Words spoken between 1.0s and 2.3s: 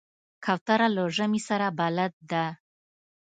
ژمي سره بلد